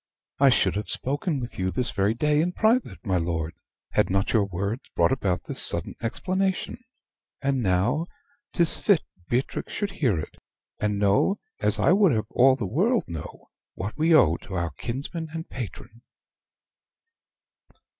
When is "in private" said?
2.41-2.97